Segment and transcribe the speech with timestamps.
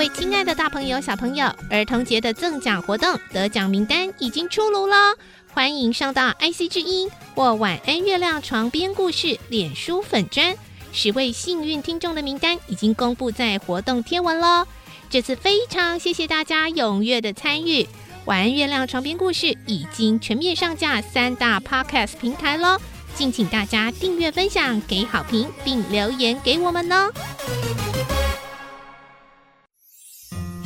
[0.00, 5.14] 位亲爱的大朋友、小朋友，儿童节的赠奖活动得奖名单已经出炉了，
[5.52, 10.56] 欢迎上到 IC 之音或晚安月亮床边故事脸书粉砖，
[10.90, 14.66] 十位幸运听众的名单已经公布在活动贴文喽。
[15.10, 17.86] 这次非常谢谢大家踊跃的参与，
[18.24, 22.78] 晚安月亮床边故事已经全面上架三大 Podcast 平台喽，
[23.14, 27.10] 敬请大家订阅、分享、给好评，并留言给我们呢。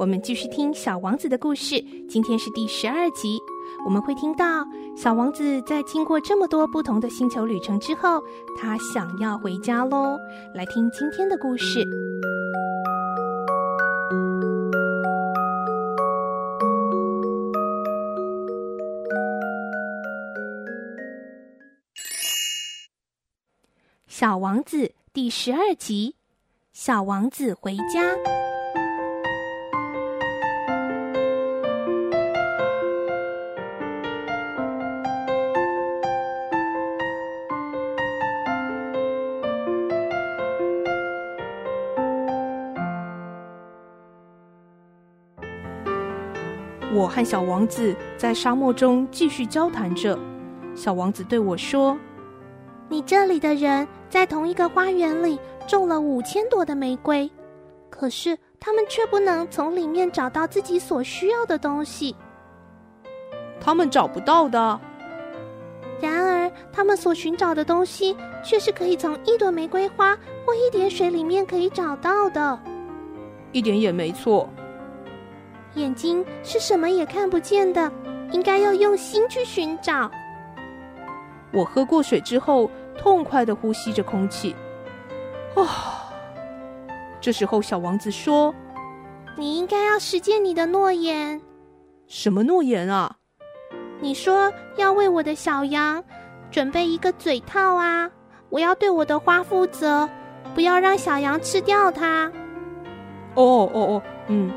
[0.00, 3.38] 我们继续听《小王子》的故事，今天是第十二集。
[3.84, 4.64] 我们会听到
[4.96, 8.18] 小王子在经过这么多不同的星球旅程之后，
[8.56, 10.16] 他想要回家喽。
[10.54, 11.80] 来听今天的故事，
[24.08, 24.78] 《小王子》
[25.12, 26.14] 第十二集：
[26.72, 28.00] 小王子回家。
[46.92, 50.18] 我和小王子在沙漠中继续交谈着。
[50.74, 51.96] 小王子对我说
[52.88, 57.30] ：“你这里的人在同一个花园里种了五千朵的玫瑰，
[57.90, 62.16] 可是他们却不能从里面找到自己所需要的东西。
[63.60, 64.80] 他们找不到的。
[66.00, 72.58] 然而，他们所寻找的东西却是可以从一朵玫瑰花或一点水里面可以找到的。
[73.52, 74.48] 一点也没错。”
[75.74, 77.90] 眼睛是什么也看不见的，
[78.32, 80.10] 应该要用心去寻找。
[81.52, 84.54] 我喝过水之后，痛快的呼吸着空气。
[85.54, 85.66] 哦，
[87.20, 88.54] 这时候小王子说
[89.36, 91.40] ：“你应该要实践你的诺言。”
[92.06, 93.16] 什么诺言啊？
[94.00, 96.02] 你说要为我的小羊
[96.50, 98.10] 准备一个嘴套啊！
[98.48, 100.08] 我要对我的花负责，
[100.54, 102.30] 不要让小羊吃掉它。
[103.34, 104.50] 哦哦哦，嗯。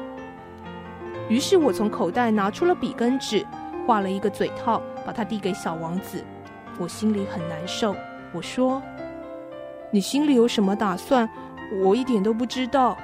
[1.30, 3.46] 于是我从口袋拿出了笔跟纸，
[3.88, 6.24] 画了一个嘴套，把它递给小王子。
[6.80, 7.96] 我心里很难受。
[8.34, 8.82] 我说
[9.92, 11.30] ：“你心里有什么打算？
[11.84, 12.98] 我一点都不知道。”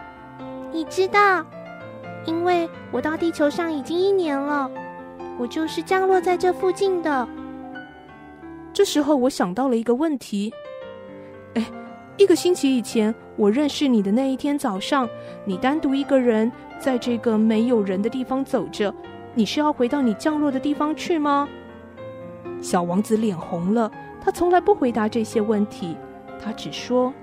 [0.72, 1.46] 你知道，
[2.26, 4.70] 因为我到地球上已经一年了，
[5.38, 7.28] 我就是降落在这附近的。
[8.74, 10.54] 这时候我想到了一个问题。
[12.20, 15.08] 一个星期以前，我认识你的那一天早上，
[15.46, 16.52] 你单独一个人。
[16.78, 18.94] 在这个没有人的地方走着，
[19.34, 21.48] 你是要回到你降落的地方去吗？
[22.62, 23.90] 小王子脸红了，
[24.22, 25.96] 他从来不回答这些问题，
[26.44, 27.14] 他只说：“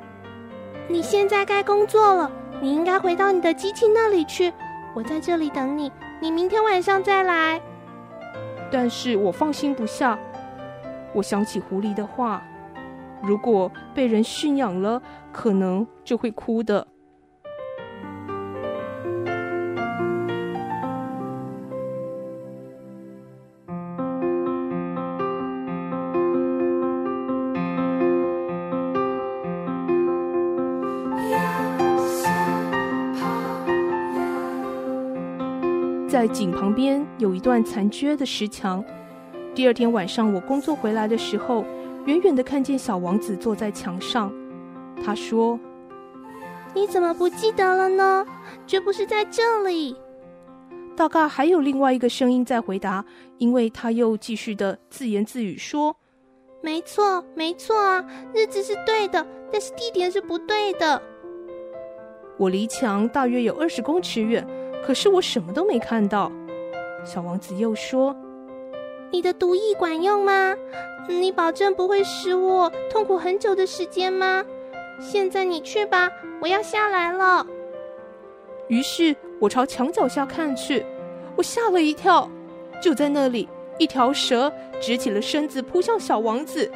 [0.89, 2.31] 你现在该工作了，
[2.61, 4.51] 你应该回到你的机器那里去。
[4.95, 7.61] 我在这里等你，你明天晚上再来。”
[8.73, 10.19] 但是我放心不下，
[11.13, 12.43] 我想起狐狸的话，
[13.23, 16.87] 如果被人驯养了，可能就会哭的。
[36.09, 38.83] 在井旁边有一段残缺的石墙。
[39.55, 41.63] 第二天晚上，我工作回来的时候，
[42.07, 44.33] 远远的看见小王子坐在墙上。
[45.05, 45.61] 他说
[46.75, 48.27] ：“你怎么不记得了呢？
[48.67, 49.95] 绝不是在这里。”
[50.97, 53.05] 大概还有另外一个声音在回答，
[53.37, 55.95] 因为他又继续的自言自语说
[56.63, 58.05] ：“没错，没错啊，
[58.35, 61.01] 日子是对的，但是地点是不对的。”
[62.39, 64.47] 我离墙大约有二十公尺远。
[64.87, 66.31] 可是我什么都没看到。
[67.05, 68.15] 小王子又说
[69.11, 70.55] ：“你的毒液管用吗？
[71.09, 74.45] 你保证不会使我痛苦很久的时间吗？
[75.01, 76.11] 现在你去吧，
[76.41, 77.47] 我要下来了。”
[78.69, 80.85] 于是我朝墙角下看去，
[81.37, 82.29] 我吓了一跳，
[82.83, 83.49] 就在那里，
[83.79, 86.71] 一条蛇直起了身子扑向小王子。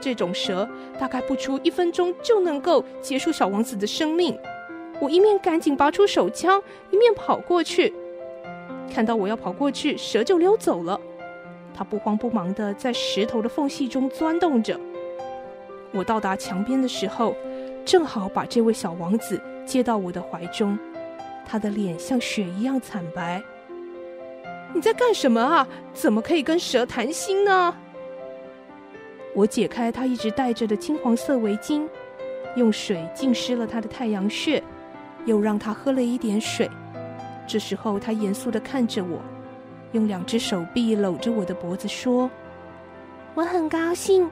[0.00, 4.36] 这种蛇大概不出一分钟就能够结束小王子的生命。
[4.98, 7.92] 我一面赶紧拔出手枪，一面跑过去。
[8.92, 10.98] 看到我要跑过去，蛇就溜走了。
[11.74, 14.78] 他不慌不忙地在石头的缝隙中钻动着。
[15.92, 17.34] 我到达墙边的时候，
[17.84, 20.78] 正好把这位小王子接到我的怀中。
[21.44, 23.42] 他的脸像雪一样惨白。
[24.74, 25.68] 你在干什么啊？
[25.92, 27.74] 怎么可以跟蛇谈心呢？
[29.34, 31.86] 我解开他一直戴着的金黄色围巾，
[32.56, 34.62] 用水浸湿了他的太阳穴，
[35.26, 36.70] 又让他喝了一点水。
[37.46, 39.20] 这时候，他严肃地看着我，
[39.92, 42.30] 用两只手臂搂着我的脖子说
[43.34, 44.30] ：“我很高兴，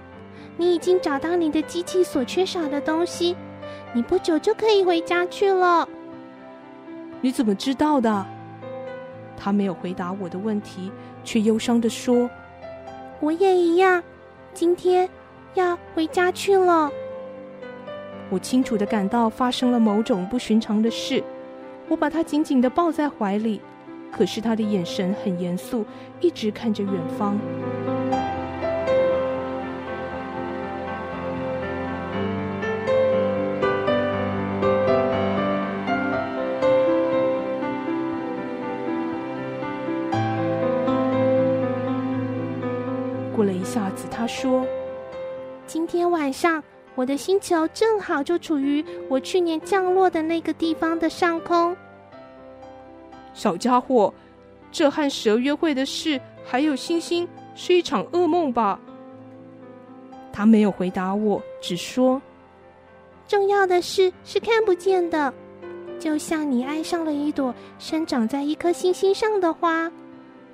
[0.57, 3.37] 你已经找到你的机器所缺少的东西，
[3.93, 5.89] 你不久就可以回家去了。”
[7.23, 8.27] 你怎么知道的？
[9.37, 10.91] 他没有回答我的问题，
[11.25, 12.29] 却忧伤地说
[13.21, 14.03] ：“我也一样，
[14.55, 15.09] 今天
[15.55, 16.91] 要回家去了。”
[18.31, 21.23] 我清楚地感到发生了某种不寻常的事，
[21.89, 23.61] 我把他紧紧地抱在怀里，
[24.13, 25.85] 可是他的眼神很严肃，
[26.21, 27.39] 一直看着远方。
[43.35, 44.67] 过了一下子，他说
[45.67, 46.63] ：“今天晚上，
[46.95, 51.75] 我的星球正好就处于我去年降落的那个地方的上空。”
[53.33, 54.13] 小家伙，
[54.71, 58.79] 这和蛇约会的事，还有星星，是一场噩梦吧？
[60.33, 62.21] 他没有回答我，只说
[63.27, 65.33] ：“重要的事是看不见的，
[65.99, 69.91] 就像你爱上了一朵生长在一颗星星上的花，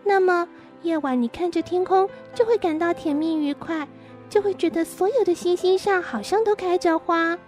[0.04, 0.48] 那么。”
[0.82, 3.88] 夜晚，你看着天空，就会感到甜蜜愉快，
[4.28, 7.30] 就会觉得所有的星星上好像都开着花。
[7.30, 7.38] 啊、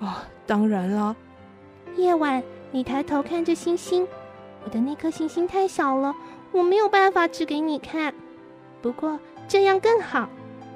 [0.00, 0.14] 哦，
[0.46, 1.14] 当然了。
[1.96, 4.06] 夜晚，你抬头看着星星，
[4.64, 6.14] 我的那颗星星太小了，
[6.52, 8.14] 我没有办法指给你看。
[8.80, 10.28] 不过这样更好，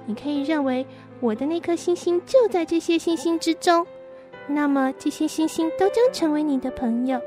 [0.06, 0.87] 你可以认为
[1.20, 3.87] 我的那颗星星就在这些星星之中，
[4.46, 7.20] 那么这些星星都将成为你的朋友，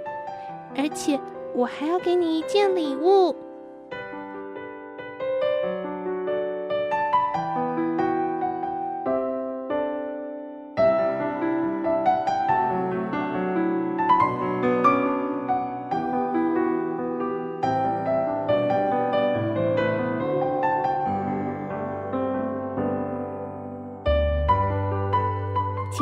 [0.77, 1.19] 而且
[1.53, 3.35] 我还要给你一件礼物。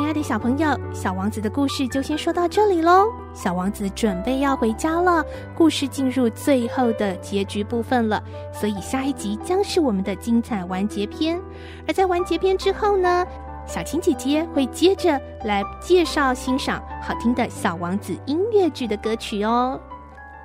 [0.00, 3.12] 亲爱的小朋友，小王子的故事就先说到这里喽。
[3.34, 5.22] 小王子准备要回家了，
[5.54, 8.20] 故事进入最后的结局部分了，
[8.50, 11.38] 所以下一集将是我们的精彩完结篇。
[11.86, 13.26] 而在完结篇之后呢，
[13.66, 19.78] 小青姐姐会接着来介绍欣赏好听的小王子音乐剧的歌曲哦。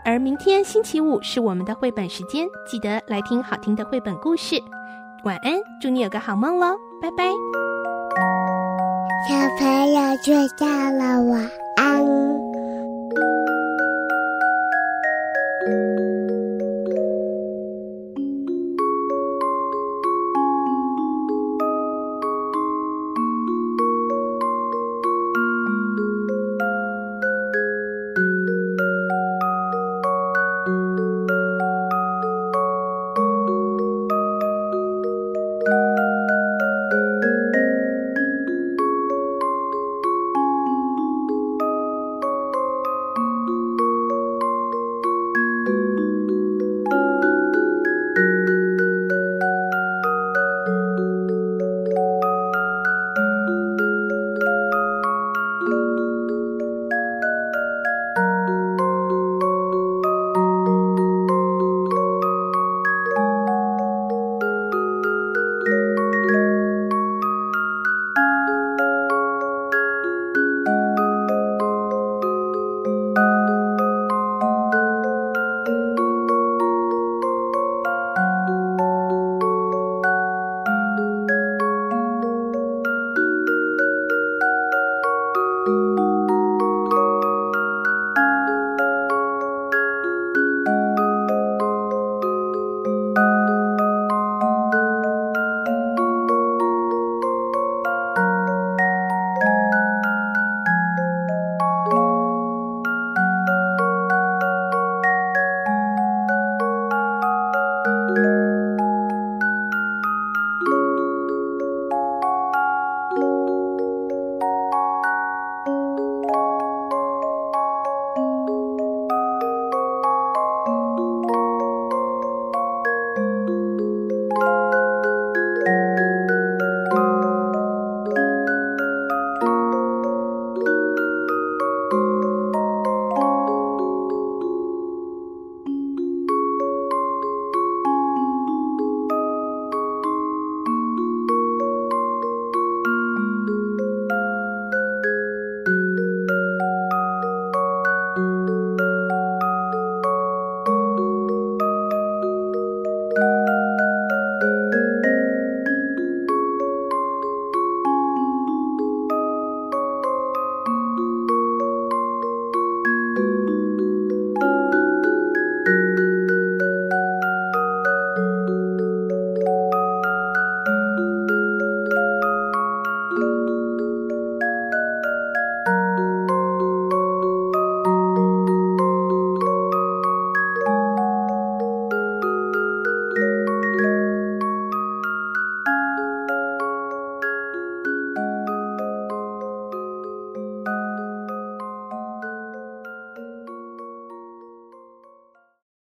[0.03, 4.61] 而明天星期五是我们的绘本时间，记得来听好听的绘本故事。
[5.23, 7.64] 晚安，祝你有个好梦喽，拜拜。
[9.27, 12.24] 小朋友睡觉了，晚安。